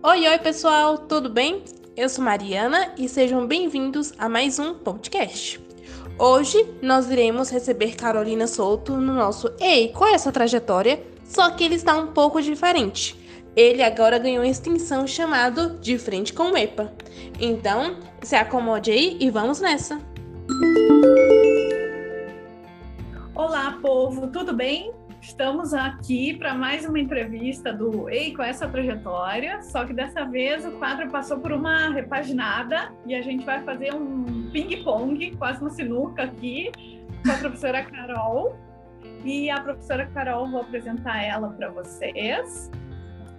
Oi, 0.00 0.28
oi, 0.28 0.38
pessoal, 0.38 0.96
tudo 0.96 1.28
bem? 1.28 1.64
Eu 1.96 2.08
sou 2.08 2.24
Mariana 2.24 2.92
e 2.96 3.08
sejam 3.08 3.44
bem-vindos 3.48 4.12
a 4.16 4.28
mais 4.28 4.56
um 4.60 4.72
podcast. 4.72 5.60
Hoje 6.16 6.72
nós 6.80 7.10
iremos 7.10 7.50
receber 7.50 7.96
Carolina 7.96 8.46
Souto 8.46 8.96
no 8.96 9.12
nosso 9.12 9.52
Ei, 9.58 9.88
qual 9.88 10.08
é 10.08 10.14
essa 10.14 10.30
trajetória? 10.30 11.02
Só 11.24 11.50
que 11.50 11.64
ele 11.64 11.74
está 11.74 11.96
um 11.96 12.12
pouco 12.12 12.40
diferente. 12.40 13.18
Ele 13.56 13.82
agora 13.82 14.20
ganhou 14.20 14.44
extensão 14.44 15.04
chamado 15.04 15.80
De 15.80 15.98
Frente 15.98 16.32
com 16.32 16.52
o 16.52 16.56
EPA. 16.56 16.92
Então, 17.40 17.96
se 18.22 18.36
acomode 18.36 18.92
aí 18.92 19.16
e 19.18 19.28
vamos 19.30 19.60
nessa! 19.60 20.00
Olá, 23.34 23.76
povo, 23.82 24.28
tudo 24.28 24.52
bem? 24.52 24.92
Estamos 25.20 25.74
aqui 25.74 26.32
para 26.34 26.54
mais 26.54 26.86
uma 26.86 26.98
entrevista 26.98 27.72
do 27.72 28.08
Ei 28.08 28.34
com 28.34 28.42
essa 28.42 28.68
trajetória, 28.68 29.60
só 29.62 29.84
que 29.84 29.92
dessa 29.92 30.24
vez 30.24 30.64
o 30.64 30.72
quadro 30.78 31.10
passou 31.10 31.40
por 31.40 31.50
uma 31.50 31.90
repaginada 31.90 32.92
e 33.04 33.16
a 33.16 33.20
gente 33.20 33.44
vai 33.44 33.62
fazer 33.64 33.92
um 33.92 34.48
ping-pong, 34.52 35.36
quase 35.36 35.60
uma 35.60 35.70
sinuca 35.70 36.22
aqui, 36.22 36.70
com 37.24 37.32
a 37.32 37.34
professora 37.34 37.82
Carol. 37.82 38.56
E 39.24 39.50
a 39.50 39.60
professora 39.60 40.06
Carol, 40.06 40.48
vou 40.48 40.60
apresentar 40.60 41.20
ela 41.20 41.50
para 41.50 41.68
vocês. 41.68 42.70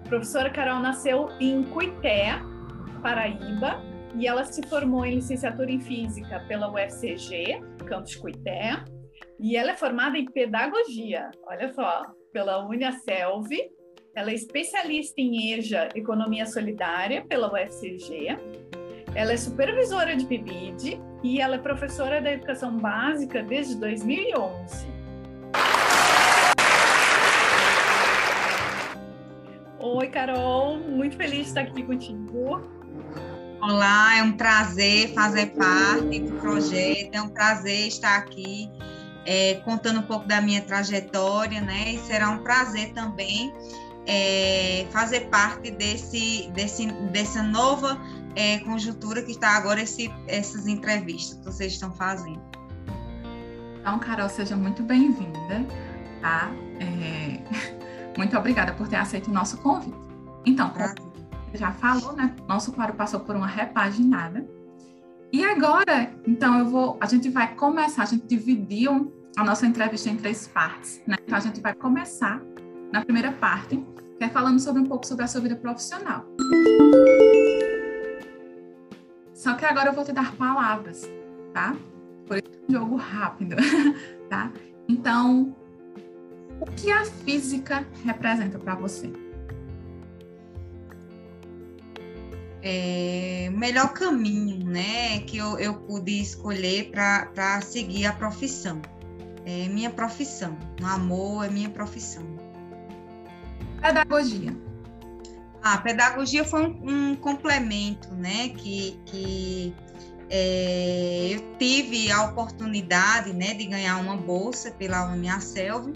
A 0.06 0.10
professora 0.10 0.50
Carol 0.50 0.82
nasceu 0.82 1.30
em 1.40 1.64
Cuité, 1.64 2.40
Paraíba, 3.02 3.82
e 4.16 4.28
ela 4.28 4.44
se 4.44 4.62
formou 4.68 5.06
em 5.06 5.16
licenciatura 5.16 5.72
em 5.72 5.80
Física 5.80 6.44
pela 6.48 6.70
UFCG, 6.70 7.62
campus 7.86 8.16
Cuité 8.18 8.84
e 9.40 9.56
ela 9.56 9.72
é 9.72 9.78
formada 9.78 10.18
em 10.18 10.26
pedagogia, 10.26 11.32
olha 11.48 11.74
só, 11.74 12.06
pela 12.34 12.66
Uniaselv. 12.68 13.48
Ela 14.14 14.32
é 14.32 14.34
especialista 14.34 15.22
em 15.22 15.54
EJA, 15.54 15.88
Economia 15.96 16.46
Solidária, 16.46 17.24
pela 17.26 17.48
UFCG. 17.48 18.38
Ela 19.16 19.32
é 19.32 19.38
supervisora 19.38 20.16
de 20.16 20.26
PIBID 20.26 21.00
e 21.24 21.40
ela 21.40 21.56
é 21.56 21.58
professora 21.58 22.22
da 22.22 22.34
Educação 22.34 22.78
Básica 22.78 23.42
desde 23.42 23.76
2011. 23.76 24.88
Oi, 29.80 30.08
Carol, 30.10 30.78
muito 30.80 31.16
feliz 31.16 31.38
de 31.38 31.48
estar 31.48 31.62
aqui 31.62 31.84
contigo. 31.84 32.62
Olá, 33.62 34.18
é 34.18 34.24
um 34.24 34.34
prazer 34.34 35.14
fazer 35.14 35.48
parte 35.54 36.20
do 36.20 36.36
projeto, 36.40 37.16
é 37.16 37.22
um 37.22 37.30
prazer 37.30 37.88
estar 37.88 38.18
aqui 38.18 38.70
é, 39.26 39.56
contando 39.66 40.00
um 40.00 40.04
pouco 40.04 40.28
da 40.28 40.42
minha 40.42 40.62
trajetória, 40.62 41.62
né? 41.62 41.94
E 41.94 42.00
será 42.00 42.30
um 42.30 42.40
prazer 42.40 42.94
também 42.94 43.54
é, 44.08 44.88
fazer 44.92 45.30
parte 45.30 45.72
desse, 45.72 46.50
desse, 46.54 46.88
dessa 47.12 47.44
nova 47.44 48.00
é, 48.36 48.60
conjuntura 48.60 49.22
que 49.22 49.32
está 49.32 49.56
agora 49.56 49.82
esse, 49.82 50.12
essas 50.28 50.68
entrevistas 50.68 51.38
que 51.38 51.46
vocês 51.46 51.74
estão 51.74 51.92
fazendo. 51.92 52.42
Então, 53.80 54.00
Carol, 54.00 54.30
seja 54.30 54.56
muito 54.56 54.84
bem-vinda, 54.84 55.66
tá? 56.22 56.52
É, 56.80 57.40
muito 58.18 58.38
obrigada 58.38 58.74
por 58.74 58.88
ter 58.88 58.98
aceito 58.98 59.30
o 59.30 59.34
nosso 59.34 59.58
convite. 59.58 59.98
Então, 60.46 60.70
como 60.70 61.10
você 61.52 61.58
já 61.58 61.72
falou, 61.72 62.14
né? 62.14 62.36
Nosso 62.48 62.72
quadro 62.72 62.96
passou 62.96 63.20
por 63.20 63.36
uma 63.36 63.48
repaginada 63.48 64.46
e 65.32 65.46
agora, 65.46 66.12
então, 66.26 66.58
eu 66.58 66.66
vou, 66.66 66.98
a 67.00 67.06
gente 67.06 67.30
vai 67.30 67.54
começar, 67.56 68.04
a 68.04 68.06
gente 68.06 68.26
dividiu 68.26 69.14
a 69.38 69.44
nossa 69.44 69.68
entrevista 69.68 70.10
em 70.10 70.18
três 70.18 70.48
partes, 70.48 71.02
né? 71.06 71.18
Então, 71.24 71.38
a 71.38 71.42
gente 71.42 71.62
vai 71.62 71.74
começar 71.74 72.42
na 72.92 73.04
primeira 73.04 73.32
parte, 73.32 73.78
que 74.18 74.24
é 74.24 74.30
falando 74.30 74.60
sobre 74.60 74.82
um 74.82 74.86
pouco 74.86 75.06
sobre 75.06 75.24
a 75.26 75.28
sua 75.28 75.42
vida 75.42 75.56
profissional. 75.56 76.26
Só 79.34 79.54
que 79.54 79.66
agora 79.66 79.90
eu 79.90 79.94
vou 79.94 80.04
te 80.04 80.12
dar 80.12 80.36
palavras, 80.36 81.08
tá? 81.54 81.76
Por 82.26 82.38
isso 82.38 82.48
é 82.48 82.72
um 82.72 82.74
jogo 82.74 82.96
rápido, 82.96 83.56
tá? 84.30 84.52
Então, 84.88 85.56
o 86.60 86.66
que 86.66 86.92
a 86.92 87.06
física 87.06 87.86
representa 88.04 88.58
para 88.58 88.74
você? 88.74 89.29
É, 92.62 93.50
o 93.50 93.58
melhor 93.58 93.94
caminho 93.94 94.66
né, 94.66 95.20
que 95.20 95.38
eu, 95.38 95.58
eu 95.60 95.76
pude 95.76 96.22
escolher 96.22 96.92
para 96.92 97.62
seguir 97.62 98.06
a 98.06 98.14
profissão. 98.14 98.82
É 99.46 99.68
minha 99.68 99.90
profissão. 99.90 100.58
O 100.82 100.86
amor 100.86 101.46
é 101.46 101.50
minha 101.50 101.70
profissão. 101.70 102.24
Pedagogia. 103.82 104.56
A 105.62 105.78
pedagogia 105.78 106.44
foi 106.44 106.66
um, 106.68 107.12
um 107.12 107.16
complemento, 107.16 108.14
né, 108.14 108.50
que, 108.50 109.00
que 109.06 109.76
é, 110.30 111.30
eu 111.32 111.58
tive 111.58 112.12
a 112.12 112.26
oportunidade, 112.26 113.34
né, 113.34 113.54
de 113.54 113.66
ganhar 113.66 113.98
uma 113.98 114.16
bolsa 114.16 114.72
pela 114.72 115.12
Uniaselv 115.12 115.94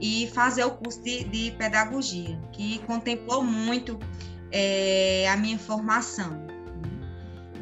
e 0.00 0.30
fazer 0.34 0.64
o 0.64 0.70
curso 0.72 1.02
de, 1.02 1.24
de 1.24 1.50
pedagogia, 1.52 2.38
que 2.52 2.78
contemplou 2.80 3.42
muito 3.42 3.98
é, 4.50 5.28
a 5.28 5.36
minha 5.36 5.58
formação. 5.58 6.46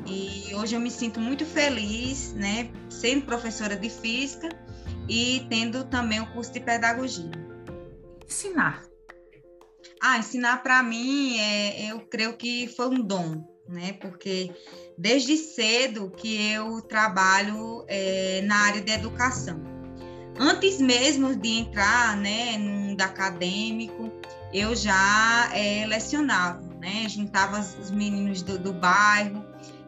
E 0.07 0.55
hoje 0.55 0.77
eu 0.77 0.81
me 0.81 0.91
sinto 0.91 1.19
muito 1.21 1.45
feliz, 1.45 2.33
né, 2.33 2.71
sendo 2.89 3.27
professora 3.27 3.77
de 3.77 3.91
física 3.91 4.49
e 5.09 5.45
tendo 5.49 5.85
também 5.85 6.21
o 6.21 6.27
curso 6.33 6.53
de 6.53 6.61
pedagogia. 6.61 7.31
Ensinar. 8.25 8.85
Ah, 10.01 10.19
ensinar 10.19 10.63
para 10.63 10.83
mim, 10.83 11.39
é, 11.39 11.91
eu 11.91 12.01
creio 12.01 12.37
que 12.37 12.69
foi 12.69 12.89
um 12.89 13.01
dom, 13.01 13.45
né, 13.69 13.95
porque 13.95 14.55
desde 14.97 15.37
cedo 15.37 16.11
que 16.11 16.53
eu 16.53 16.81
trabalho 16.83 17.85
é, 17.89 18.43
na 18.43 18.57
área 18.67 18.81
de 18.81 18.93
educação. 18.93 19.61
Antes 20.39 20.81
mesmo 20.81 21.35
de 21.35 21.49
entrar, 21.49 22.17
né, 22.17 22.59
no 22.59 22.71
mundo 22.71 23.01
acadêmico, 23.01 24.13
eu 24.53 24.75
já 24.75 25.51
é, 25.53 25.85
lecionava 25.87 26.67
né? 26.87 27.09
Juntava 27.09 27.59
os 27.59 27.91
meninos 27.91 28.43
do, 28.43 28.59
do 28.59 28.73
bairro, 28.73 29.45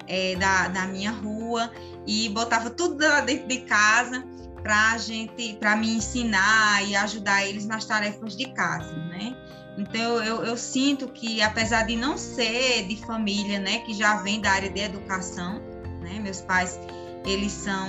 é, 0.07 0.35
da, 0.37 0.69
da 0.69 0.87
minha 0.87 1.13
rua 1.13 1.71
e 2.07 2.29
botava 2.31 2.71
tudo 2.71 2.99
lá 3.05 3.21
dentro 3.21 3.47
de 3.47 3.59
casa 3.59 4.25
para 4.63 4.99
gente, 4.99 5.55
para 5.55 5.77
me 5.77 5.97
ensinar 5.97 6.85
e 6.87 6.97
ajudar 6.97 7.47
eles 7.47 7.67
nas 7.67 7.85
tarefas 7.85 8.37
de 8.37 8.47
casa, 8.53 8.93
né? 8.93 9.37
Então 9.77 10.21
eu, 10.25 10.43
eu, 10.43 10.57
sinto 10.57 11.07
que 11.07 11.41
apesar 11.41 11.87
de 11.87 11.95
não 11.95 12.19
ser 12.19 12.89
de 12.89 12.97
família, 12.97 13.61
né, 13.61 13.79
que 13.79 13.95
já 13.95 14.17
vem 14.17 14.41
da 14.41 14.51
área 14.51 14.69
de 14.69 14.81
educação, 14.81 15.63
né, 16.03 16.19
meus 16.19 16.41
pais 16.41 16.81
eles 17.25 17.53
são 17.53 17.87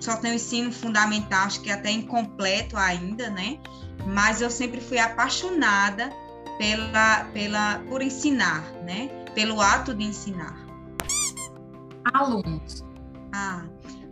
só 0.00 0.16
tem 0.16 0.32
o 0.32 0.34
ensino 0.34 0.72
fundamental, 0.72 1.44
acho 1.44 1.60
que 1.60 1.70
até 1.70 1.90
incompleto 1.90 2.76
ainda, 2.76 3.28
né? 3.28 3.58
Mas 4.06 4.40
eu 4.40 4.50
sempre 4.50 4.80
fui 4.80 4.98
apaixonada 4.98 6.10
pela, 6.58 7.24
pela, 7.32 7.78
por 7.88 8.02
ensinar, 8.02 8.62
né? 8.84 9.08
Pelo 9.34 9.60
ato 9.60 9.94
de 9.94 10.04
ensinar. 10.04 10.66
Alunos. 12.12 12.84
Ah, 13.32 13.64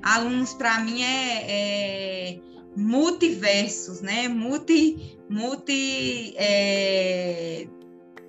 alunos 0.02 0.54
para 0.54 0.80
mim 0.80 1.02
é, 1.02 1.44
é, 1.48 2.40
multiversos, 2.76 4.00
né? 4.00 4.28
Multi, 4.28 5.18
multi, 5.28 6.34
é, 6.36 7.66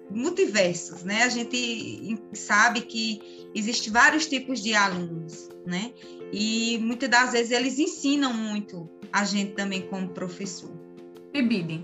multiversos, 0.10 1.04
né? 1.04 1.24
A 1.24 1.30
gente 1.30 2.20
sabe 2.34 2.82
que 2.82 3.50
existe 3.54 3.90
vários 3.90 4.26
tipos 4.28 4.62
de 4.62 4.74
alunos, 4.74 5.50
né? 5.66 5.94
E 6.32 6.78
muitas 6.80 7.10
das 7.10 7.32
vezes 7.32 7.52
eles 7.52 7.80
ensinam 7.80 8.34
muito 8.34 8.90
a 9.12 9.24
gente 9.24 9.54
também 9.54 9.82
como 9.84 10.10
professor. 10.10 10.89
Pibide. 11.32 11.84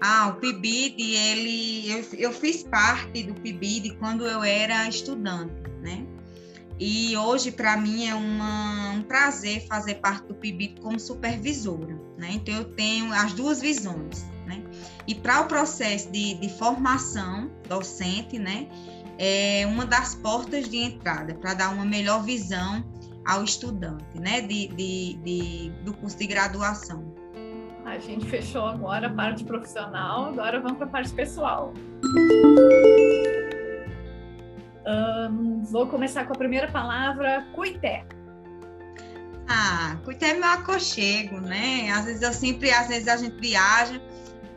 Ah, 0.00 0.28
o 0.28 0.34
PIBID, 0.34 1.02
ele, 1.14 1.90
eu, 1.90 2.04
eu 2.18 2.32
fiz 2.32 2.62
parte 2.62 3.22
do 3.22 3.34
PIBID 3.40 3.96
quando 3.96 4.26
eu 4.26 4.44
era 4.44 4.86
estudante, 4.86 5.54
né? 5.80 6.04
E 6.78 7.16
hoje, 7.16 7.52
para 7.52 7.76
mim, 7.76 8.06
é 8.06 8.14
uma, 8.14 8.90
um 8.90 9.02
prazer 9.02 9.66
fazer 9.66 9.94
parte 9.96 10.26
do 10.26 10.34
PIBID 10.34 10.80
como 10.80 10.98
supervisora, 10.98 11.98
né? 12.18 12.32
Então, 12.32 12.54
eu 12.54 12.64
tenho 12.64 13.12
as 13.12 13.32
duas 13.32 13.60
visões, 13.60 14.26
né? 14.46 14.62
E 15.06 15.14
para 15.14 15.40
o 15.42 15.46
processo 15.46 16.10
de, 16.10 16.34
de 16.34 16.48
formação 16.58 17.50
docente, 17.68 18.38
né? 18.38 18.68
É 19.16 19.64
uma 19.66 19.86
das 19.86 20.16
portas 20.16 20.68
de 20.68 20.78
entrada 20.78 21.34
para 21.36 21.54
dar 21.54 21.70
uma 21.70 21.84
melhor 21.84 22.24
visão 22.24 22.84
ao 23.24 23.44
estudante, 23.44 24.18
né? 24.18 24.40
De, 24.40 24.66
de, 24.68 25.14
de, 25.24 25.72
do 25.84 25.94
curso 25.94 26.18
de 26.18 26.26
graduação. 26.26 27.13
A 27.94 27.98
gente 28.00 28.26
fechou 28.26 28.66
agora 28.66 29.06
a 29.06 29.10
parte 29.10 29.44
profissional, 29.44 30.24
agora 30.24 30.58
vamos 30.58 30.78
para 30.78 30.86
a 30.86 30.90
parte 30.90 31.12
pessoal. 31.12 31.72
Um, 34.84 35.62
vou 35.62 35.86
começar 35.86 36.24
com 36.24 36.32
a 36.32 36.36
primeira 36.36 36.66
palavra, 36.72 37.46
cuité. 37.54 38.04
Ah, 39.48 39.96
cuité 40.04 40.30
é 40.30 40.34
meu 40.34 40.48
aconchego, 40.48 41.40
né? 41.40 41.88
Às 41.92 42.06
vezes 42.06 42.22
eu 42.22 42.32
sempre, 42.32 42.72
às 42.72 42.88
vezes 42.88 43.06
a 43.06 43.16
gente 43.16 43.40
viaja 43.40 44.02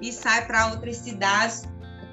e 0.01 0.11
sai 0.11 0.47
para 0.47 0.71
outras 0.71 0.97
cidades, 0.97 1.61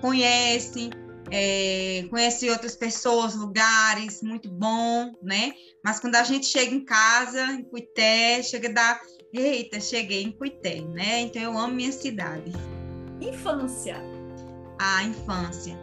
conhece, 0.03 0.91
é, 1.31 2.07
conheci 2.11 2.51
outras 2.51 2.77
pessoas, 2.77 3.35
lugares, 3.35 4.23
muito 4.23 4.51
bom, 4.51 5.13
né? 5.23 5.53
Mas 5.83 6.01
quando 6.01 6.17
a 6.17 6.23
gente 6.23 6.47
chega 6.47 6.75
em 6.75 6.85
casa, 6.85 7.41
em 7.53 7.65
Cuité, 7.65 8.43
chega 8.43 8.69
da. 8.69 9.01
Eita, 9.35 9.81
cheguei 9.81 10.23
em 10.23 10.33
Cuité, 10.33 10.81
né? 10.81 11.23
Então 11.23 11.43
eu 11.43 11.59
amo 11.59 11.75
minha 11.75 11.93
cidade. 11.93 12.53
Infância. 13.21 13.97
A 14.79 15.03
infância. 15.03 15.79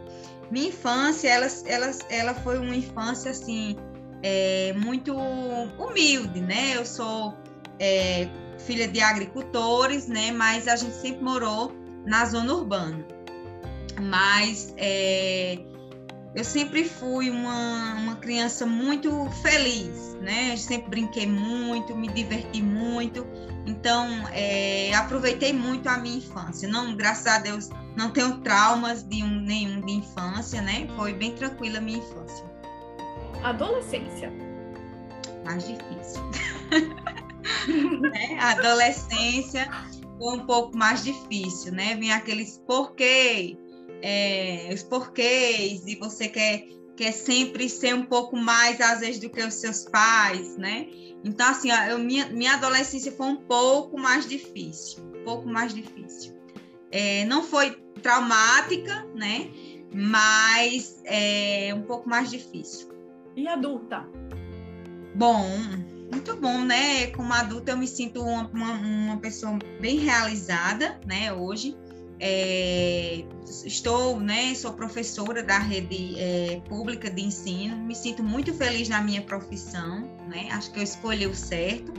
Minha 0.50 0.68
infância, 0.68 1.28
ela, 1.28 1.46
ela, 1.66 1.90
ela 2.08 2.34
foi 2.34 2.58
uma 2.58 2.74
infância, 2.74 3.30
assim, 3.30 3.76
é, 4.22 4.72
muito 4.74 5.14
humilde, 5.78 6.40
né? 6.40 6.76
Eu 6.76 6.86
sou 6.86 7.34
é, 7.78 8.28
filha 8.58 8.88
de 8.88 9.00
agricultores, 9.00 10.08
né? 10.08 10.30
Mas 10.32 10.66
a 10.66 10.76
gente 10.76 10.94
sempre 10.94 11.22
morou 11.22 11.72
na 12.06 12.24
zona 12.24 12.54
urbana 12.54 13.12
mas 14.00 14.74
é, 14.76 15.58
eu 16.34 16.44
sempre 16.44 16.84
fui 16.84 17.28
uma, 17.28 17.94
uma 17.94 18.16
criança 18.16 18.64
muito 18.64 19.28
feliz, 19.42 20.14
né? 20.20 20.52
Eu 20.52 20.56
sempre 20.56 20.88
brinquei 20.88 21.26
muito, 21.26 21.94
me 21.94 22.08
diverti 22.08 22.62
muito, 22.62 23.26
então 23.66 24.06
é, 24.32 24.94
aproveitei 24.94 25.52
muito 25.52 25.88
a 25.88 25.98
minha 25.98 26.16
infância. 26.16 26.66
Não, 26.66 26.96
graças 26.96 27.26
a 27.26 27.38
Deus, 27.38 27.68
não 27.96 28.10
tenho 28.10 28.38
traumas 28.38 29.02
de 29.02 29.22
um, 29.22 29.40
nenhum 29.40 29.82
de 29.82 29.92
infância, 29.92 30.62
né? 30.62 30.88
Foi 30.96 31.12
bem 31.12 31.34
tranquila 31.34 31.78
a 31.78 31.80
minha 31.82 31.98
infância. 31.98 32.50
Adolescência. 33.42 34.32
Mais 35.44 35.66
difícil. 35.66 36.22
né? 38.00 38.38
Adolescência 38.40 39.68
foi 40.18 40.34
um 40.34 40.46
pouco 40.46 40.74
mais 40.76 41.04
difícil, 41.04 41.72
né? 41.72 41.94
Vinha 41.96 42.16
aqueles 42.16 42.62
porquê, 42.66 43.58
é, 44.02 44.70
os 44.74 44.82
porquês 44.82 45.86
e 45.86 45.96
você 45.96 46.28
quer, 46.28 46.66
quer 46.96 47.12
sempre 47.12 47.68
ser 47.68 47.94
um 47.94 48.04
pouco 48.04 48.36
mais, 48.36 48.80
às 48.80 49.00
vezes, 49.00 49.20
do 49.20 49.30
que 49.30 49.42
os 49.42 49.54
seus 49.54 49.84
pais, 49.84 50.56
né? 50.56 50.88
Então, 51.24 51.48
assim, 51.48 51.70
eu, 51.88 51.98
minha, 51.98 52.26
minha 52.26 52.54
adolescência 52.54 53.12
foi 53.12 53.26
um 53.26 53.36
pouco 53.36 53.98
mais 53.98 54.28
difícil, 54.28 55.04
um 55.04 55.24
pouco 55.24 55.48
mais 55.48 55.72
difícil. 55.72 56.34
É, 56.90 57.24
não 57.24 57.42
foi 57.44 57.70
traumática, 58.02 59.06
né? 59.14 59.48
Mas 59.94 61.00
é 61.04 61.72
um 61.74 61.82
pouco 61.82 62.08
mais 62.08 62.30
difícil. 62.30 62.88
E 63.36 63.46
adulta? 63.46 64.06
Bom, 65.14 65.46
muito 66.10 66.36
bom, 66.36 66.64
né? 66.64 67.06
Como 67.08 67.32
adulta, 67.32 67.72
eu 67.72 67.76
me 67.76 67.86
sinto 67.86 68.22
uma, 68.22 68.48
uma, 68.48 68.72
uma 68.72 69.16
pessoa 69.18 69.58
bem 69.80 69.98
realizada, 69.98 71.00
né? 71.06 71.32
Hoje. 71.32 71.76
É, 72.24 73.24
estou, 73.66 74.20
né, 74.20 74.54
sou 74.54 74.72
professora 74.74 75.42
da 75.42 75.58
rede 75.58 76.14
é, 76.16 76.62
pública 76.68 77.10
de 77.10 77.20
ensino, 77.20 77.76
me 77.76 77.96
sinto 77.96 78.22
muito 78.22 78.54
feliz 78.54 78.88
na 78.88 79.02
minha 79.02 79.20
profissão, 79.22 80.08
né, 80.28 80.48
acho 80.52 80.70
que 80.70 80.78
eu 80.78 80.84
escolhi 80.84 81.26
o 81.26 81.34
certo. 81.34 81.92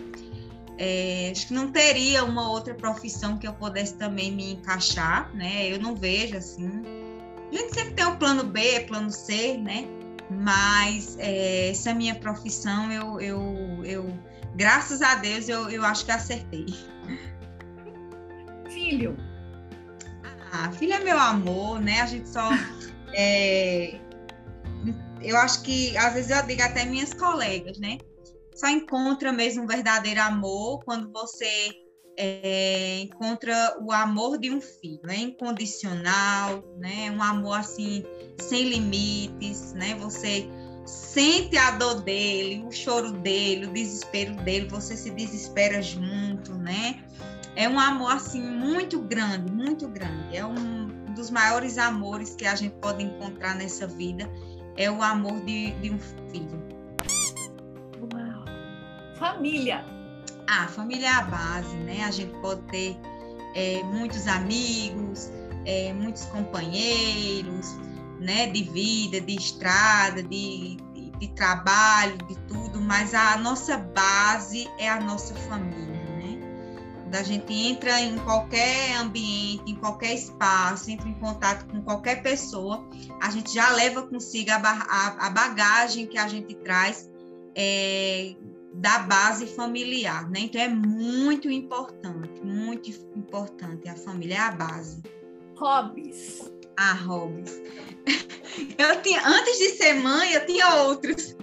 É, 0.77 1.29
acho 1.29 1.47
que 1.47 1.53
não 1.53 1.73
teria 1.73 2.23
uma 2.23 2.49
outra 2.49 2.73
profissão 2.73 3.37
que 3.37 3.45
eu 3.45 3.53
pudesse 3.53 3.95
também 3.95 4.31
me 4.31 4.53
encaixar, 4.53 5.29
né, 5.35 5.67
eu 5.67 5.77
não 5.77 5.93
vejo 5.93 6.37
assim. 6.37 6.71
A 7.51 7.55
gente 7.57 7.73
sempre 7.73 7.95
tem 7.95 8.05
o 8.05 8.15
plano 8.15 8.45
B, 8.45 8.79
plano 8.87 9.11
C, 9.11 9.57
né, 9.57 9.85
mas 10.29 11.17
é, 11.19 11.69
essa 11.69 11.93
minha 11.93 12.15
profissão, 12.15 12.89
eu, 12.89 13.19
eu, 13.19 13.41
eu 13.83 14.19
graças 14.55 15.01
a 15.01 15.15
Deus, 15.15 15.49
eu, 15.49 15.69
eu 15.69 15.83
acho 15.83 16.05
que 16.05 16.11
acertei. 16.11 16.67
Filho, 18.69 19.17
filho 20.73 20.93
é 20.93 20.99
meu 20.99 21.17
amor, 21.19 21.81
né? 21.81 22.01
A 22.01 22.05
gente 22.05 22.29
só. 22.29 22.49
É, 23.15 23.99
eu 25.21 25.37
acho 25.37 25.61
que, 25.61 25.95
às 25.95 26.15
vezes, 26.15 26.31
eu 26.31 26.43
digo 26.47 26.63
até 26.63 26.83
minhas 26.83 27.13
colegas, 27.13 27.77
né? 27.77 27.99
Só 28.55 28.67
encontra 28.67 29.31
mesmo 29.31 29.65
um 29.65 29.67
verdadeiro 29.67 30.19
amor 30.19 30.83
quando 30.83 31.11
você 31.11 31.69
é, 32.17 33.01
encontra 33.01 33.77
o 33.81 33.91
amor 33.91 34.37
de 34.37 34.51
um 34.51 34.61
filho, 34.61 35.09
é 35.09 35.17
incondicional, 35.17 36.63
né? 36.77 37.11
Um 37.11 37.21
amor 37.21 37.59
assim 37.59 38.03
sem 38.39 38.69
limites, 38.69 39.73
né? 39.73 39.95
Você 39.95 40.47
sente 40.85 41.57
a 41.57 41.71
dor 41.71 42.01
dele, 42.01 42.63
o 42.65 42.71
choro 42.71 43.11
dele, 43.11 43.67
o 43.67 43.73
desespero 43.73 44.35
dele, 44.37 44.67
você 44.67 44.95
se 44.95 45.09
desespera 45.11 45.81
junto, 45.81 46.53
né? 46.55 47.03
É 47.55 47.69
um 47.69 47.79
amor 47.79 48.11
assim 48.11 48.41
muito 48.41 48.99
grande, 48.99 49.51
muito 49.51 49.87
grande. 49.87 50.35
É 50.35 50.45
um 50.45 50.87
dos 51.13 51.29
maiores 51.29 51.77
amores 51.77 52.35
que 52.35 52.45
a 52.45 52.55
gente 52.55 52.75
pode 52.75 53.03
encontrar 53.03 53.55
nessa 53.55 53.85
vida, 53.85 54.29
é 54.75 54.89
o 54.89 55.01
amor 55.03 55.39
de, 55.41 55.71
de 55.73 55.91
um 55.91 55.99
filho. 55.99 56.63
Uau. 58.13 58.45
Família. 59.17 59.85
Ah, 60.49 60.67
família 60.67 61.07
é 61.07 61.11
a 61.11 61.21
base, 61.23 61.75
né? 61.77 62.03
A 62.03 62.11
gente 62.11 62.33
pode 62.39 62.61
ter 62.63 62.97
é, 63.55 63.83
muitos 63.83 64.27
amigos, 64.27 65.31
é, 65.65 65.93
muitos 65.93 66.25
companheiros, 66.25 67.77
né? 68.19 68.47
De 68.47 68.63
vida, 68.63 69.21
de 69.21 69.35
estrada, 69.35 70.23
de, 70.23 70.77
de, 70.93 71.11
de 71.11 71.27
trabalho, 71.29 72.17
de 72.27 72.35
tudo, 72.47 72.81
mas 72.81 73.13
a 73.13 73.37
nossa 73.37 73.77
base 73.77 74.67
é 74.79 74.89
a 74.89 74.99
nossa 74.99 75.35
família 75.35 75.92
quando 77.13 77.21
a 77.21 77.23
gente 77.23 77.53
entra 77.53 78.01
em 78.01 78.17
qualquer 78.17 78.97
ambiente, 78.97 79.71
em 79.71 79.75
qualquer 79.75 80.15
espaço, 80.15 80.89
entra 80.89 81.07
em 81.07 81.13
contato 81.13 81.67
com 81.67 81.79
qualquer 81.83 82.23
pessoa, 82.23 82.83
a 83.21 83.29
gente 83.29 83.53
já 83.53 83.69
leva 83.69 84.01
consigo 84.01 84.49
a, 84.49 84.55
a, 84.55 85.27
a 85.27 85.29
bagagem 85.29 86.07
que 86.07 86.17
a 86.17 86.27
gente 86.27 86.55
traz 86.55 87.07
é, 87.55 88.33
da 88.73 88.97
base 88.99 89.45
familiar, 89.45 90.27
né? 90.31 90.39
Então 90.39 90.59
é 90.59 90.67
muito 90.67 91.51
importante, 91.51 92.41
muito 92.43 92.89
importante. 93.15 93.87
A 93.87 93.95
família 93.95 94.35
é 94.35 94.39
a 94.39 94.51
base. 94.51 95.03
Hobbies. 95.55 96.51
Ah, 96.75 96.93
hobbies. 96.93 97.61
Eu 98.75 99.01
tinha, 99.03 99.21
antes 99.23 99.59
de 99.59 99.69
ser 99.69 99.93
mãe, 99.93 100.33
eu 100.33 100.45
tinha 100.45 100.75
outros. 100.83 101.35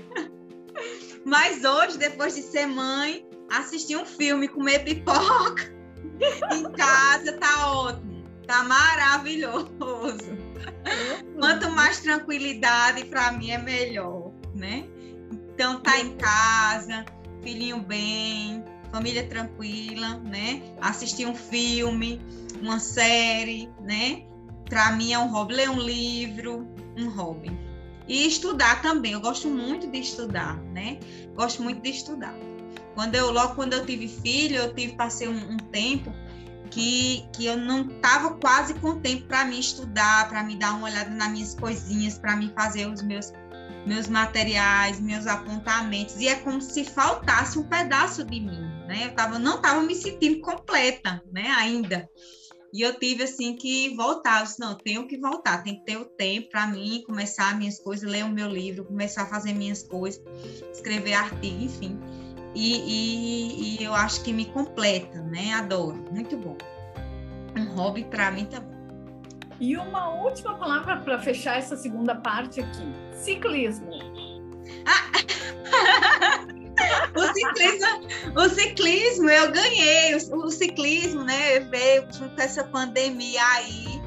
Mas 1.25 1.65
hoje, 1.65 1.99
depois 1.99 2.35
de 2.35 2.43
ser 2.43 2.67
mãe, 2.67 3.25
assistir 3.51 3.97
um 3.97 4.07
filme, 4.07 4.49
comer 4.49 4.85
pipoca 4.85 5.73
em 6.53 6.71
casa 6.73 7.33
tá 7.39 7.73
ótimo, 7.73 8.25
tá 8.47 8.63
maravilhoso. 8.63 9.71
Quanto 11.39 11.71
mais 11.71 12.01
tranquilidade 12.01 13.05
para 13.05 13.33
mim 13.33 13.51
é 13.51 13.59
melhor, 13.59 14.33
né? 14.55 14.85
Então 15.33 15.81
tá 15.81 15.99
em 15.99 16.17
casa, 16.17 17.05
filhinho 17.43 17.81
bem, 17.81 18.65
família 18.91 19.27
tranquila, 19.27 20.19
né? 20.19 20.63
Assistir 20.81 21.27
um 21.27 21.35
filme, 21.35 22.21
uma 22.61 22.79
série, 22.79 23.69
né? 23.81 24.25
Para 24.69 24.93
mim 24.93 25.13
é 25.13 25.19
um 25.19 25.29
hobby, 25.29 25.55
ler 25.55 25.71
um 25.71 25.81
livro, 25.81 26.67
um 26.97 27.09
hobby. 27.11 27.51
E 28.07 28.27
estudar 28.27 28.83
também, 28.83 29.13
eu 29.13 29.21
gosto 29.21 29.49
muito 29.49 29.87
de 29.87 29.99
estudar, 29.99 30.57
né? 30.73 30.99
Gosto 31.35 31.63
muito 31.63 31.81
de 31.81 31.91
estudar. 31.91 32.35
Quando 33.01 33.15
eu, 33.15 33.31
logo 33.31 33.55
quando 33.55 33.73
eu 33.73 33.87
tive 33.87 34.07
filho, 34.07 34.57
eu 34.57 34.75
tive, 34.75 34.93
passei 34.93 35.27
um, 35.27 35.53
um 35.53 35.57
tempo 35.57 36.13
que, 36.71 37.27
que 37.33 37.47
eu 37.47 37.57
não 37.57 37.89
estava 37.89 38.35
quase 38.35 38.75
com 38.75 39.01
tempo 39.01 39.27
para 39.27 39.47
me 39.47 39.59
estudar, 39.59 40.29
para 40.29 40.45
me 40.45 40.55
dar 40.55 40.75
uma 40.75 40.87
olhada 40.87 41.09
nas 41.09 41.31
minhas 41.31 41.55
coisinhas, 41.55 42.19
para 42.19 42.37
me 42.37 42.53
fazer 42.53 42.87
os 42.87 43.01
meus 43.01 43.33
meus 43.87 44.07
materiais, 44.07 45.01
meus 45.01 45.27
apontamentos, 45.27 46.21
e 46.21 46.29
é 46.29 46.35
como 46.35 46.61
se 46.61 46.85
faltasse 46.85 47.59
um 47.59 47.63
pedaço 47.63 48.23
de 48.23 48.39
mim, 48.39 48.61
né? 48.87 49.07
Eu 49.07 49.15
tava, 49.15 49.39
não 49.39 49.57
estava 49.57 49.81
me 49.81 49.95
sentindo 49.95 50.43
completa, 50.43 51.23
né, 51.33 51.47
ainda. 51.57 52.07
E 52.71 52.83
eu 52.83 52.99
tive 52.99 53.23
assim 53.23 53.57
que 53.57 53.97
voltar, 53.97 54.41
eu 54.41 54.45
disse, 54.45 54.61
não, 54.61 54.75
tenho 54.75 55.09
que 55.09 55.17
voltar, 55.17 55.63
tem 55.63 55.79
que 55.79 55.87
ter 55.87 55.97
o 55.97 56.05
tempo 56.05 56.51
para 56.51 56.67
mim 56.67 57.03
começar 57.07 57.57
minhas 57.57 57.81
coisas, 57.81 58.07
ler 58.07 58.27
o 58.27 58.29
meu 58.29 58.51
livro, 58.51 58.85
começar 58.85 59.23
a 59.23 59.27
fazer 59.27 59.55
minhas 59.55 59.83
coisas, 59.83 60.23
escrever 60.71 61.15
artigo, 61.15 61.65
enfim 61.65 61.99
e, 62.55 62.77
e, 62.77 63.81
e 63.81 63.85
eu 63.85 63.95
acho 63.95 64.23
que 64.23 64.33
me 64.33 64.45
completa, 64.45 65.23
né? 65.23 65.53
Adoro, 65.55 66.05
muito 66.11 66.37
bom. 66.37 66.57
Um 67.57 67.75
hobby 67.75 68.05
para 68.05 68.31
mim 68.31 68.45
tá 68.47 68.61
bom. 68.61 68.81
E 69.61 69.77
uma 69.77 70.09
última 70.15 70.55
palavra 70.55 70.97
para 70.99 71.19
fechar 71.19 71.59
essa 71.59 71.77
segunda 71.77 72.15
parte 72.15 72.61
aqui: 72.61 72.93
ciclismo. 73.15 73.91
Ah! 74.87 75.11
o 77.15 77.33
ciclismo, 77.35 77.87
o 78.37 78.49
ciclismo, 78.49 79.29
eu 79.29 79.53
ganhei. 79.53 80.15
O, 80.15 80.47
o 80.47 80.51
ciclismo, 80.51 81.23
né? 81.23 81.61
Veio 81.61 82.07
junto 82.13 82.35
com 82.35 82.43
essa 82.43 82.65
pandemia 82.65 83.43
aí 83.55 84.01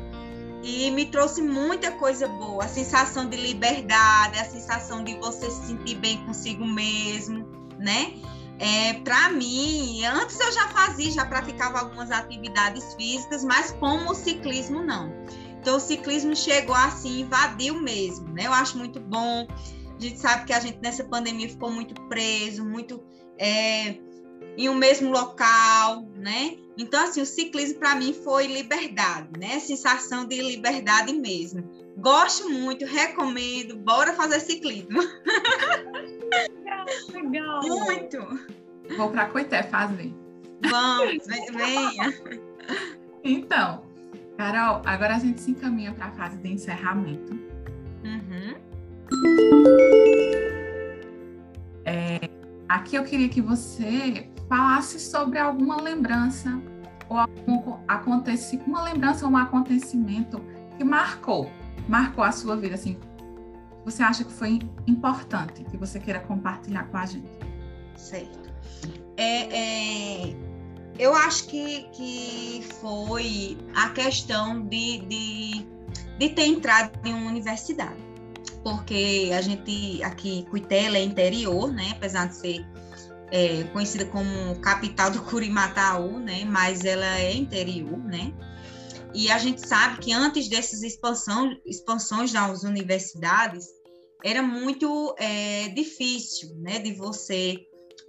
e 0.63 0.89
me 0.91 1.05
trouxe 1.05 1.41
muita 1.41 1.91
coisa 1.91 2.27
boa. 2.27 2.63
A 2.63 2.67
sensação 2.67 3.27
de 3.27 3.38
liberdade, 3.38 4.39
a 4.39 4.45
sensação 4.45 5.03
de 5.03 5.15
você 5.17 5.51
se 5.51 5.67
sentir 5.67 5.95
bem 5.95 6.17
consigo 6.25 6.65
mesmo, 6.65 7.45
né? 7.77 8.13
É, 8.60 8.93
para 8.93 9.29
mim, 9.31 10.05
antes 10.05 10.39
eu 10.39 10.51
já 10.51 10.67
fazia, 10.69 11.12
já 11.12 11.25
praticava 11.25 11.79
algumas 11.79 12.12
atividades 12.12 12.93
físicas, 12.93 13.43
mas 13.43 13.72
como 13.72 14.12
o 14.12 14.15
ciclismo 14.15 14.81
não. 14.81 15.12
Então, 15.60 15.77
o 15.77 15.79
ciclismo 15.79 16.36
chegou 16.36 16.75
assim, 16.75 17.22
invadiu 17.22 17.79
mesmo, 17.81 18.27
né? 18.29 18.45
Eu 18.45 18.53
acho 18.53 18.77
muito 18.77 19.00
bom. 19.00 19.48
A 19.50 20.01
gente 20.01 20.19
sabe 20.19 20.45
que 20.45 20.53
a 20.53 20.60
gente 20.60 20.79
nessa 20.81 21.03
pandemia 21.03 21.50
ficou 21.50 21.72
muito 21.72 21.93
preso, 22.10 22.65
muito 22.65 23.01
é, 23.38 23.98
em 24.57 24.69
um 24.69 24.75
mesmo 24.75 25.11
local, 25.11 26.07
né? 26.15 26.57
Então, 26.77 27.03
assim, 27.03 27.21
o 27.21 27.25
ciclismo 27.25 27.79
para 27.79 27.95
mim 27.95 28.13
foi 28.13 28.47
liberdade, 28.47 29.29
né? 29.39 29.59
Sensação 29.59 30.25
de 30.25 30.41
liberdade 30.41 31.13
mesmo. 31.13 31.69
Gosto 31.97 32.49
muito, 32.49 32.85
recomendo, 32.85 33.77
bora 33.77 34.13
fazer 34.13 34.39
ciclismo. 34.39 35.01
Legal. 37.13 37.61
Muito. 37.61 38.17
Vou 38.97 39.11
para 39.11 39.27
Coité 39.27 39.61
fazer. 39.63 40.13
Vamos, 40.69 41.25
venha. 41.51 42.13
Então, 43.23 43.83
Carol, 44.37 44.81
agora 44.85 45.15
a 45.15 45.19
gente 45.19 45.41
se 45.41 45.51
encaminha 45.51 45.93
para 45.93 46.07
a 46.07 46.11
fase 46.11 46.37
de 46.37 46.49
encerramento. 46.49 47.33
Uhum. 48.03 48.55
Aqui 52.83 52.97
eu 52.97 53.05
queria 53.05 53.29
que 53.29 53.41
você 53.41 54.29
falasse 54.49 54.99
sobre 54.99 55.39
alguma 55.39 55.81
lembrança 55.81 56.61
ou 57.07 57.17
algum 57.17 57.77
uma 58.67 58.83
lembrança 58.83 59.25
ou 59.25 59.31
um 59.31 59.37
acontecimento 59.37 60.43
que 60.77 60.83
marcou, 60.83 61.49
marcou 61.87 62.25
a 62.25 62.31
sua 62.33 62.57
vida, 62.57 62.75
assim, 62.75 62.97
você 63.85 64.03
acha 64.03 64.25
que 64.25 64.33
foi 64.33 64.59
importante, 64.85 65.63
que 65.63 65.77
você 65.77 65.97
queira 65.97 66.19
compartilhar 66.19 66.83
com 66.89 66.97
a 66.97 67.05
gente. 67.05 67.31
Certo. 67.95 68.53
É, 69.15 70.27
é, 70.27 70.35
eu 70.99 71.15
acho 71.15 71.47
que, 71.47 71.83
que 71.93 72.65
foi 72.81 73.57
a 73.77 73.91
questão 73.91 74.59
de, 74.59 74.99
de, 75.05 75.65
de 76.19 76.29
ter 76.31 76.47
entrado 76.47 76.91
em 77.05 77.13
uma 77.13 77.29
universidade. 77.29 78.03
Porque 78.61 79.31
a 79.33 79.41
gente 79.41 80.03
aqui, 80.03 80.45
Cuitela 80.49 80.97
é 80.97 81.03
interior, 81.03 81.71
né? 81.71 81.91
Apesar 81.93 82.27
de 82.27 82.35
ser 82.35 82.72
é, 83.33 83.63
conhecida 83.73 84.05
como 84.05 84.55
capital 84.59 85.09
do 85.09 85.23
Curimataú, 85.23 86.19
né? 86.19 86.45
Mas 86.45 86.85
ela 86.85 87.17
é 87.17 87.33
interior, 87.33 87.97
né? 87.97 88.31
E 89.11 89.31
a 89.31 89.39
gente 89.39 89.67
sabe 89.67 89.97
que 89.97 90.13
antes 90.13 90.47
dessas 90.47 90.83
expansão, 90.83 91.51
expansões 91.65 92.31
das 92.31 92.61
universidades, 92.61 93.65
era 94.23 94.43
muito 94.43 95.15
é, 95.17 95.69
difícil, 95.69 96.55
né? 96.57 96.77
De 96.77 96.93
você 96.93 97.57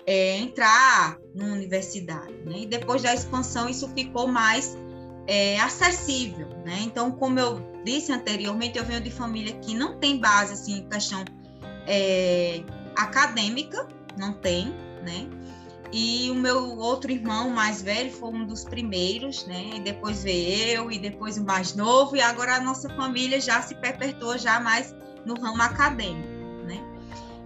é, 0.07 0.37
entrar 0.37 1.17
numa 1.35 1.55
universidade. 1.55 2.35
Né? 2.45 2.61
E 2.61 2.67
depois 2.67 3.01
da 3.01 3.15
expansão, 3.15 3.67
isso 3.67 3.89
ficou 3.95 4.27
mais 4.27 4.77
é, 5.27 5.59
acessível. 5.59 6.49
Né? 6.67 6.81
Então, 6.83 7.11
como 7.13 7.41
eu 7.41 7.61
disse 7.83 8.13
anteriormente, 8.13 8.77
eu 8.77 8.85
venho 8.85 9.01
de 9.01 9.11
família 9.11 9.55
que 9.55 9.75
não 9.75 9.99
tem 9.99 10.19
base 10.19 10.53
assim, 10.53 10.81
em 10.81 10.89
questão 10.91 11.25
é, 11.87 12.63
acadêmica, 12.95 13.89
não 14.19 14.35
tem, 14.35 14.84
né? 15.05 15.29
E 15.93 16.29
o 16.31 16.35
meu 16.35 16.77
outro 16.79 17.13
irmão 17.13 17.51
mais 17.51 17.81
velho 17.81 18.11
foi 18.11 18.31
um 18.31 18.45
dos 18.45 18.65
primeiros, 18.65 19.47
né? 19.47 19.71
E 19.75 19.81
depois 19.81 20.25
veio 20.25 20.83
eu, 20.83 20.91
e 20.91 20.99
depois 20.99 21.37
o 21.37 21.45
mais 21.45 21.75
novo, 21.75 22.17
e 22.17 22.21
agora 22.21 22.57
a 22.57 22.61
nossa 22.61 22.89
família 22.97 23.41
já 23.41 23.63
se 23.63 23.75
perpetuou 23.77 24.37
já 24.37 24.59
mais 24.59 24.95
no 25.25 25.35
ramo 25.41 25.63
acadêmico 25.63 26.35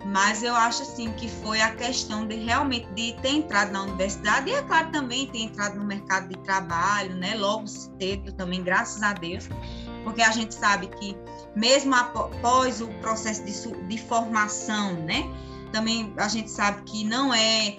mas 0.05 0.43
eu 0.43 0.55
acho 0.55 0.83
assim 0.83 1.13
que 1.13 1.29
foi 1.29 1.61
a 1.61 1.75
questão 1.75 2.27
de 2.27 2.37
realmente 2.37 2.87
de 2.95 3.13
ter 3.21 3.31
entrado 3.31 3.73
na 3.73 3.83
universidade 3.83 4.49
e 4.49 4.55
é 4.55 4.63
claro 4.63 4.91
também 4.91 5.27
ter 5.27 5.41
entrado 5.41 5.77
no 5.77 5.85
mercado 5.85 6.29
de 6.29 6.39
trabalho, 6.45 7.15
né? 7.17 7.35
Logo 7.35 7.67
cedo 7.67 8.33
também, 8.33 8.63
graças 8.63 9.03
a 9.03 9.13
Deus, 9.13 9.49
porque 10.05 10.23
a 10.23 10.31
gente 10.31 10.55
sabe 10.55 10.87
que 10.87 11.17
mesmo 11.55 11.95
após 11.95 12.81
o 12.81 12.89
processo 13.01 13.45
de, 13.45 13.83
de 13.87 13.99
formação, 13.99 14.95
né? 14.95 15.25
Também 15.73 16.13
a 16.17 16.29
gente 16.29 16.51
sabe 16.51 16.83
que 16.83 17.05
não 17.05 17.33
é 17.33 17.79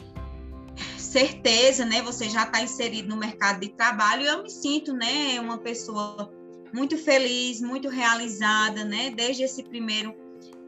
certeza, 0.98 1.86
né? 1.86 2.02
Você 2.02 2.30
já 2.30 2.44
está 2.44 2.62
inserido 2.62 3.10
no 3.10 3.18
mercado 3.18 3.60
de 3.60 3.70
trabalho. 3.70 4.24
Eu 4.24 4.44
me 4.44 4.50
sinto, 4.50 4.94
né? 4.94 5.40
Uma 5.40 5.58
pessoa 5.58 6.32
muito 6.74 6.98
feliz, 6.98 7.62
muito 7.62 7.90
realizada, 7.90 8.86
né? 8.86 9.10
Desde 9.10 9.44
esse 9.44 9.64
primeiro 9.64 10.16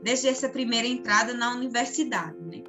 desde 0.04 0.28
essa 0.28 0.50
primeira 0.50 0.88
entrada 0.88 1.32
na 1.34 1.54
universidade, 1.54 2.36
né? 2.42 2.64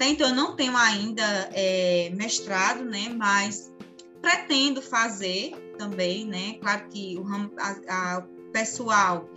Então, 0.00 0.28
eu 0.28 0.34
não 0.34 0.56
tenho 0.56 0.76
ainda 0.76 1.22
é, 1.52 2.10
mestrado, 2.14 2.84
né? 2.84 3.14
Mas 3.16 3.72
pretendo 4.20 4.82
fazer 4.82 5.52
também, 5.78 6.26
né? 6.26 6.54
Claro 6.60 6.88
que 6.88 7.16
o 7.16 7.24
a, 7.58 8.16
a 8.16 8.22
pessoal 8.52 9.28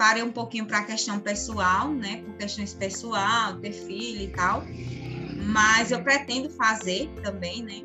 parei 0.00 0.22
um 0.22 0.32
pouquinho 0.32 0.64
para 0.64 0.78
a 0.78 0.84
questão 0.84 1.20
pessoal, 1.20 1.92
né? 1.92 2.22
Por 2.24 2.34
questões 2.38 2.72
pessoal, 2.72 3.58
ter 3.60 3.72
filho 3.72 4.22
e 4.22 4.28
tal. 4.28 4.64
Mas 5.44 5.90
eu 5.90 6.02
pretendo 6.02 6.48
fazer 6.48 7.10
também, 7.22 7.62
né? 7.62 7.82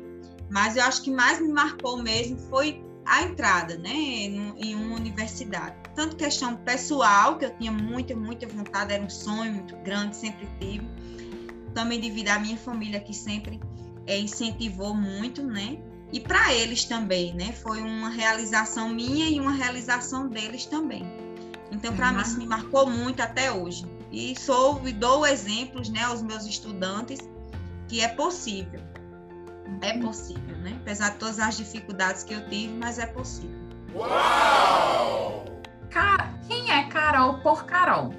Mas 0.50 0.76
eu 0.76 0.84
acho 0.84 1.02
que 1.02 1.10
mais 1.10 1.42
me 1.42 1.52
marcou 1.52 2.02
mesmo 2.02 2.38
foi 2.48 2.82
a 3.04 3.22
entrada, 3.22 3.76
né, 3.76 3.92
em 3.92 4.74
uma 4.74 4.96
universidade. 4.96 5.76
Tanto 5.94 6.16
questão 6.16 6.56
pessoal, 6.56 7.36
que 7.36 7.44
eu 7.44 7.56
tinha 7.56 7.70
muita, 7.70 8.16
muita 8.16 8.46
vontade, 8.48 8.94
era 8.94 9.04
um 9.04 9.10
sonho 9.10 9.52
muito 9.52 9.76
grande, 9.76 10.16
sempre 10.16 10.48
tive. 10.58 10.88
Também 11.74 12.00
devido 12.00 12.30
à 12.30 12.38
minha 12.38 12.56
família, 12.56 12.98
que 12.98 13.12
sempre 13.12 13.60
é, 14.06 14.18
incentivou 14.18 14.94
muito, 14.94 15.42
né? 15.42 15.78
E 16.10 16.18
para 16.18 16.54
eles 16.54 16.84
também, 16.84 17.34
né? 17.34 17.52
Foi 17.52 17.82
uma 17.82 18.08
realização 18.08 18.88
minha 18.88 19.28
e 19.28 19.38
uma 19.38 19.52
realização 19.52 20.28
deles 20.28 20.64
também. 20.64 21.25
Então, 21.70 21.94
para 21.94 22.08
uhum. 22.08 22.16
mim, 22.16 22.22
isso 22.22 22.38
me 22.38 22.46
marcou 22.46 22.86
muito 22.88 23.20
até 23.20 23.52
hoje. 23.52 23.84
E 24.10 24.38
sou 24.38 24.80
e 24.86 24.92
dou 24.92 25.26
exemplos, 25.26 25.88
né, 25.88 26.02
aos 26.04 26.22
meus 26.22 26.44
estudantes 26.46 27.18
que 27.88 28.00
é 28.00 28.08
possível 28.08 28.80
é 29.82 29.98
possível, 29.98 30.56
né? 30.58 30.76
Apesar 30.82 31.10
de 31.10 31.18
todas 31.18 31.38
as 31.38 31.56
dificuldades 31.56 32.22
que 32.22 32.34
eu 32.34 32.48
tive, 32.48 32.72
mas 32.74 32.98
é 32.98 33.06
possível. 33.06 33.56
Uau! 33.94 35.44
Quem 36.46 36.70
é 36.70 36.84
Carol 36.88 37.38
por 37.40 37.64
Carol? 37.64 38.12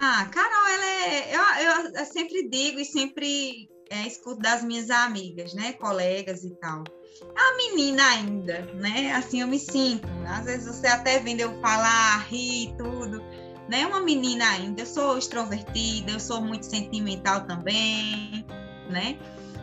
Ah, 0.00 0.26
Carol, 0.32 0.68
ela 0.68 0.86
é. 0.86 1.36
Eu, 1.36 1.40
eu, 1.40 1.92
eu 1.94 2.06
sempre 2.06 2.48
digo 2.48 2.80
e 2.80 2.84
sempre 2.84 3.68
é, 3.90 4.06
escuto 4.06 4.40
das 4.40 4.62
minhas 4.62 4.90
amigas, 4.90 5.52
né? 5.54 5.74
Colegas 5.74 6.42
e 6.44 6.50
tal. 6.56 6.84
É 7.22 7.42
uma 7.42 7.56
menina 7.56 8.02
ainda, 8.08 8.62
né? 8.74 9.12
Assim 9.12 9.42
eu 9.42 9.48
me 9.48 9.58
sinto. 9.58 10.08
Às 10.26 10.46
vezes 10.46 10.66
você 10.66 10.86
até 10.86 11.18
vendo 11.18 11.40
eu 11.40 11.60
falar, 11.60 12.26
rir, 12.28 12.74
tudo. 12.78 13.22
Né? 13.68 13.86
Uma 13.86 14.00
menina 14.00 14.48
ainda. 14.48 14.82
Eu 14.82 14.86
sou 14.86 15.18
extrovertida, 15.18 16.12
eu 16.12 16.20
sou 16.20 16.40
muito 16.40 16.66
sentimental 16.66 17.46
também, 17.46 18.44
né? 18.88 19.18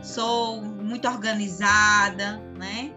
sou 0.07 0.61
muito 0.61 1.07
organizada, 1.07 2.37
né? 2.57 2.91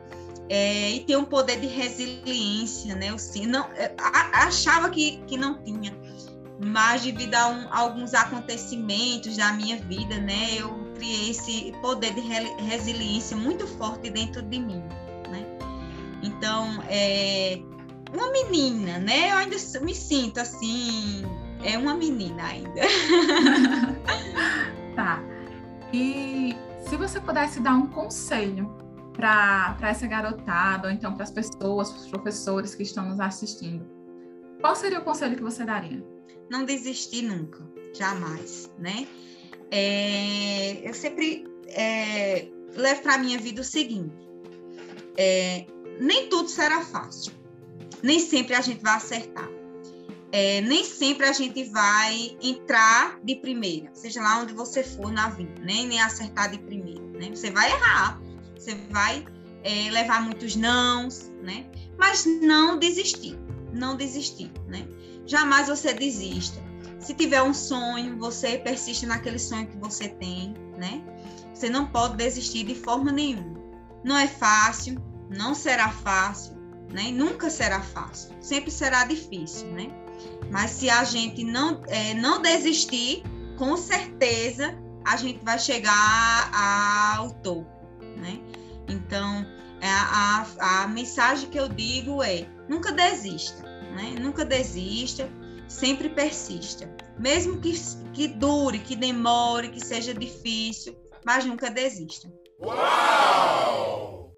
É, 0.48 0.90
e 0.90 1.00
tenho 1.04 1.20
um 1.20 1.24
poder 1.24 1.60
de 1.60 1.66
resiliência, 1.66 2.94
né? 2.96 3.10
Eu 3.10 3.18
sim, 3.18 3.46
não, 3.46 3.64
é, 3.72 3.94
achava 4.32 4.90
que, 4.90 5.18
que 5.26 5.36
não 5.36 5.62
tinha, 5.62 5.92
mas 6.62 7.02
devido 7.02 7.34
a, 7.34 7.48
um, 7.48 7.66
alguns 7.70 8.12
acontecimentos 8.12 9.36
da 9.36 9.52
minha 9.52 9.78
vida, 9.78 10.18
né? 10.18 10.56
Eu 10.58 10.92
criei 10.94 11.30
esse 11.30 11.72
poder 11.80 12.12
de 12.14 12.20
re, 12.20 12.54
resiliência 12.58 13.36
muito 13.36 13.66
forte 13.66 14.10
dentro 14.10 14.42
de 14.42 14.58
mim, 14.58 14.82
né? 15.30 15.46
Então, 16.22 16.82
é 16.88 17.58
uma 18.12 18.30
menina, 18.30 18.98
né? 18.98 19.30
Eu 19.30 19.36
ainda 19.36 19.56
me 19.80 19.94
sinto 19.94 20.38
assim, 20.38 21.22
é 21.64 21.78
uma 21.78 21.94
menina 21.94 22.44
ainda. 22.44 22.82
tá. 24.94 25.22
E 25.94 26.54
se 26.86 26.96
você 26.96 27.20
pudesse 27.20 27.60
dar 27.60 27.74
um 27.74 27.86
conselho 27.86 28.70
para 29.14 29.78
essa 29.82 30.06
garotada, 30.06 30.88
ou 30.88 30.92
então 30.92 31.14
para 31.14 31.24
as 31.24 31.30
pessoas, 31.30 31.90
para 31.90 32.00
os 32.00 32.08
professores 32.08 32.74
que 32.74 32.82
estão 32.82 33.06
nos 33.08 33.18
assistindo, 33.18 33.86
qual 34.60 34.76
seria 34.76 34.98
o 34.98 35.02
conselho 35.02 35.36
que 35.36 35.42
você 35.42 35.64
daria? 35.64 36.19
Não 36.50 36.64
desistir 36.64 37.22
nunca, 37.22 37.66
jamais, 37.94 38.70
né? 38.78 39.06
É, 39.70 40.88
eu 40.88 40.92
sempre 40.94 41.46
é, 41.68 42.48
levo 42.74 43.02
para 43.02 43.14
a 43.14 43.18
minha 43.18 43.38
vida 43.38 43.60
o 43.60 43.64
seguinte: 43.64 44.14
é, 45.16 45.66
nem 46.00 46.28
tudo 46.28 46.48
será 46.48 46.82
fácil, 46.82 47.32
nem 48.02 48.18
sempre 48.18 48.54
a 48.54 48.60
gente 48.60 48.82
vai 48.82 48.94
acertar 48.94 49.60
é, 50.32 50.60
nem 50.60 50.84
sempre 50.84 51.26
a 51.26 51.32
gente 51.32 51.64
vai 51.64 52.36
entrar 52.40 53.18
de 53.22 53.36
primeira, 53.36 53.90
seja 53.92 54.20
lá 54.20 54.40
onde 54.40 54.52
você 54.52 54.82
for 54.82 55.10
na 55.10 55.28
vida, 55.28 55.60
né? 55.60 55.84
nem 55.84 56.00
acertar 56.00 56.50
de 56.50 56.58
primeira. 56.58 57.00
Né? 57.00 57.30
Você 57.30 57.50
vai 57.50 57.70
errar, 57.70 58.20
você 58.56 58.74
vai 58.90 59.24
é, 59.64 59.90
levar 59.90 60.22
muitos 60.22 60.54
nãos, 60.54 61.30
né? 61.42 61.66
mas 61.98 62.24
não 62.24 62.78
desistir, 62.78 63.36
não 63.72 63.96
desistir. 63.96 64.52
Né? 64.68 64.86
Jamais 65.30 65.68
você 65.68 65.94
desista. 65.94 66.60
Se 66.98 67.14
tiver 67.14 67.40
um 67.40 67.54
sonho, 67.54 68.18
você 68.18 68.58
persiste 68.58 69.06
naquele 69.06 69.38
sonho 69.38 69.68
que 69.68 69.76
você 69.76 70.08
tem, 70.08 70.54
né? 70.76 71.00
Você 71.54 71.70
não 71.70 71.86
pode 71.86 72.16
desistir 72.16 72.64
de 72.64 72.74
forma 72.74 73.12
nenhuma. 73.12 73.60
Não 74.02 74.18
é 74.18 74.26
fácil, 74.26 75.00
não 75.30 75.54
será 75.54 75.88
fácil, 75.88 76.56
né? 76.92 77.12
Nunca 77.12 77.48
será 77.48 77.80
fácil, 77.80 78.34
sempre 78.40 78.72
será 78.72 79.04
difícil, 79.04 79.68
né? 79.68 79.86
Mas 80.50 80.72
se 80.72 80.90
a 80.90 81.04
gente 81.04 81.44
não, 81.44 81.80
é, 81.86 82.12
não 82.14 82.42
desistir, 82.42 83.22
com 83.56 83.76
certeza 83.76 84.76
a 85.04 85.16
gente 85.16 85.44
vai 85.44 85.60
chegar 85.60 86.50
ao 87.16 87.30
topo, 87.34 87.70
né? 88.16 88.40
Então, 88.88 89.46
é, 89.80 89.88
a, 89.88 90.44
a, 90.58 90.82
a 90.82 90.88
mensagem 90.88 91.48
que 91.48 91.58
eu 91.58 91.68
digo 91.68 92.20
é: 92.20 92.48
nunca 92.68 92.90
desista, 92.90 93.69
né? 93.90 94.14
Nunca 94.20 94.44
desista, 94.44 95.28
sempre 95.68 96.08
persista. 96.08 96.88
Mesmo 97.18 97.60
que, 97.60 97.72
que 98.12 98.28
dure, 98.28 98.78
que 98.78 98.96
demore, 98.96 99.70
que 99.70 99.80
seja 99.80 100.12
difícil, 100.14 100.96
mas 101.24 101.44
nunca 101.44 101.70
desista. 101.70 102.30
Uau! 102.60 104.34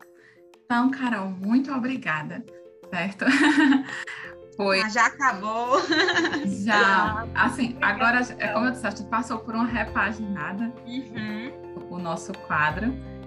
Então, 0.65 0.91
Carol, 0.91 1.31
muito 1.31 1.73
obrigada, 1.73 2.45
certo? 2.91 3.25
Foi. 4.57 4.81
Ah, 4.81 4.89
já 4.89 5.07
acabou. 5.07 5.81
Já. 6.65 7.27
Assim, 7.35 7.77
agora, 7.81 8.21
é 8.39 8.49
como 8.49 8.67
eu 8.67 8.73
disse, 8.73 8.87
a 8.87 8.91
gente 8.91 9.05
passou 9.09 9.39
por 9.39 9.55
uma 9.55 9.65
repaginada 9.65 10.73
uhum. 10.87 11.89
o 11.91 11.99
nosso 11.99 12.33
quadro. 12.47 12.87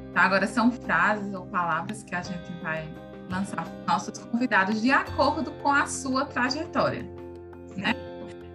Então, 0.09 0.23
agora 0.23 0.45
são 0.45 0.71
frases 0.71 1.33
ou 1.33 1.45
palavras 1.47 2.03
que 2.03 2.13
a 2.13 2.21
gente 2.21 2.51
vai 2.61 2.87
lançar 3.29 3.67
nossos 3.87 4.17
convidados 4.17 4.81
de 4.81 4.91
acordo 4.91 5.51
com 5.51 5.71
a 5.71 5.85
sua 5.85 6.25
trajetória. 6.25 7.03
Né? 7.75 7.95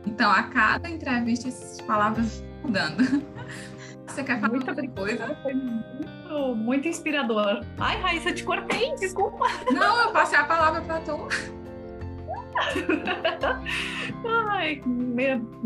Então, 0.06 0.30
a 0.30 0.44
cada 0.44 0.88
entrevista, 0.88 1.48
essas 1.48 1.80
palavras 1.82 2.42
mudando. 2.62 3.02
Você 4.06 4.24
quer 4.24 4.40
falar 4.40 4.54
Muito 4.54 4.68
alguma 4.68 4.88
coisa? 4.88 5.36
Foi 5.42 5.54
muito, 5.54 6.56
muito 6.56 6.88
inspirador. 6.88 7.64
Ai, 7.78 8.00
Raíssa, 8.00 8.32
te 8.32 8.42
cortei, 8.42 8.92
desculpa. 8.96 9.46
Não, 9.72 10.02
eu 10.04 10.12
passei 10.12 10.38
a 10.38 10.44
palavra 10.44 10.80
para 10.80 11.00
tu. 11.00 11.28
Ai, 14.26 14.82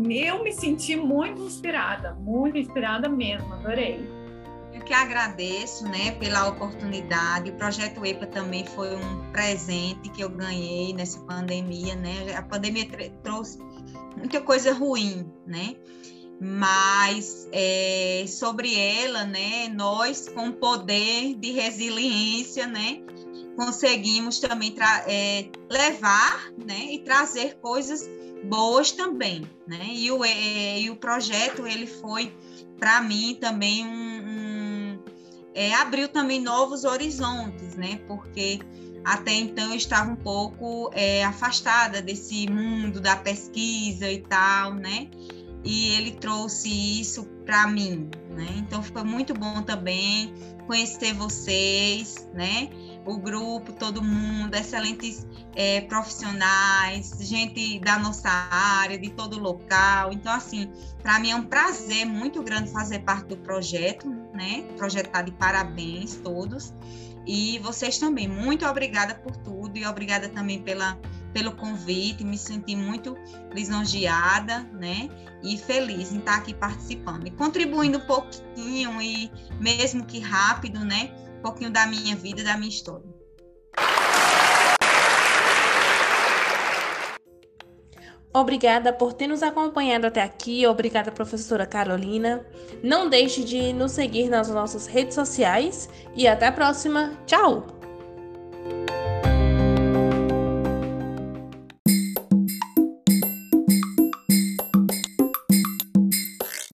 eu 0.09 0.43
me 0.43 0.51
senti 0.51 0.95
muito 0.95 1.41
inspirada, 1.41 2.13
muito 2.15 2.57
inspirada 2.57 3.09
mesmo, 3.09 3.51
adorei. 3.53 4.07
Que 4.85 4.93
agradeço, 4.93 5.83
né, 5.85 6.11
pela 6.11 6.47
oportunidade. 6.47 7.49
O 7.49 7.53
projeto 7.55 8.05
EPA 8.05 8.27
também 8.27 8.65
foi 8.65 8.95
um 8.95 9.31
presente 9.31 10.09
que 10.09 10.21
eu 10.21 10.29
ganhei 10.29 10.93
nessa 10.93 11.19
pandemia, 11.21 11.95
né? 11.95 12.35
A 12.35 12.43
pandemia 12.43 12.85
trouxe 13.23 13.57
muita 14.15 14.39
coisa 14.41 14.71
ruim, 14.73 15.27
né? 15.45 15.75
Mas 16.39 17.47
é, 17.51 18.25
sobre 18.27 18.75
ela, 18.77 19.23
né, 19.23 19.69
nós 19.69 20.27
com 20.29 20.51
poder 20.51 21.33
de 21.35 21.51
resiliência, 21.51 22.67
né, 22.67 23.01
conseguimos 23.55 24.39
também 24.39 24.75
é, 25.07 25.45
levar 25.69 26.51
né, 26.57 26.87
e 26.91 26.99
trazer 26.99 27.57
coisas 27.61 28.07
boas 28.43 28.91
também. 28.91 29.49
Né? 29.65 29.87
E, 29.93 30.11
o, 30.11 30.23
é, 30.23 30.81
e 30.81 30.89
o 30.89 30.95
projeto 30.97 31.65
ele 31.65 31.87
foi, 31.87 32.35
para 32.77 33.01
mim, 33.01 33.37
também 33.39 33.85
um, 33.87 33.89
um 33.91 34.64
é, 35.55 35.73
abriu 35.73 36.09
também 36.09 36.41
novos 36.41 36.83
horizontes, 36.83 37.75
né? 37.75 37.99
porque 38.07 38.59
até 39.05 39.33
então 39.33 39.69
eu 39.69 39.75
estava 39.75 40.11
um 40.11 40.15
pouco 40.15 40.91
é, 40.93 41.23
afastada 41.23 42.01
desse 42.01 42.49
mundo 42.49 42.99
da 42.99 43.15
pesquisa 43.15 44.11
e 44.11 44.19
tal, 44.21 44.73
né? 44.73 45.07
E 45.65 45.89
ele 45.89 46.11
trouxe 46.11 46.69
isso 47.01 47.25
para 47.43 47.67
mim, 47.67 48.09
né? 48.29 48.47
Então 48.57 48.81
foi 48.81 49.03
muito 49.03 49.33
bom 49.33 49.63
também 49.63 50.33
conhecer 50.67 51.13
vocês, 51.13 52.29
né? 52.33 52.69
o 53.05 53.17
grupo, 53.17 53.71
todo 53.71 54.03
mundo, 54.03 54.55
excelentes 54.55 55.25
é, 55.55 55.81
profissionais, 55.81 57.15
gente 57.21 57.79
da 57.79 57.99
nossa 57.99 58.29
área, 58.29 58.97
de 58.97 59.11
todo 59.11 59.37
local. 59.37 60.11
Então, 60.11 60.33
assim, 60.33 60.71
para 61.01 61.19
mim 61.19 61.29
é 61.29 61.35
um 61.35 61.43
prazer 61.43 62.05
muito 62.05 62.41
grande 62.41 62.71
fazer 62.71 62.99
parte 62.99 63.27
do 63.27 63.37
projeto, 63.37 64.09
né? 64.33 64.65
O 64.71 65.23
de 65.23 65.31
parabéns 65.31 66.15
todos. 66.15 66.73
E 67.27 67.59
vocês 67.59 67.97
também, 67.97 68.27
muito 68.27 68.65
obrigada 68.65 69.15
por 69.15 69.35
tudo 69.37 69.77
e 69.77 69.85
obrigada 69.85 70.29
também 70.29 70.61
pela, 70.61 70.97
pelo 71.35 71.51
convite. 71.51 72.23
Me 72.23 72.37
senti 72.37 72.77
muito 72.77 73.17
lisonjeada, 73.53 74.59
né? 74.71 75.09
E 75.43 75.57
feliz 75.57 76.13
em 76.13 76.19
estar 76.19 76.37
aqui 76.37 76.53
participando 76.53 77.27
e 77.27 77.31
contribuindo 77.31 77.97
um 77.97 78.07
pouquinho 78.07 79.01
e 79.01 79.29
mesmo 79.59 80.05
que 80.05 80.21
rápido, 80.21 80.79
né? 80.79 81.11
pouquinho 81.45 81.69
da 81.69 81.85
minha 81.85 82.15
vida, 82.15 82.43
da 82.43 82.57
minha 82.57 82.69
história. 82.69 83.05
Obrigada 88.33 88.91
por 88.91 89.13
ter 89.13 89.27
nos 89.27 89.43
acompanhado 89.43 90.07
até 90.07 90.21
aqui. 90.21 90.65
Obrigada, 90.67 91.11
professora 91.11 91.65
Carolina. 91.65 92.45
Não 92.83 93.07
deixe 93.07 93.43
de 93.43 93.71
nos 93.71 93.93
seguir 93.93 94.27
nas 94.27 94.49
nossas 94.49 94.87
redes 94.87 95.15
sociais 95.15 95.87
e 96.15 96.27
até 96.27 96.47
a 96.47 96.51
próxima. 96.51 97.13
Tchau! 97.25 97.74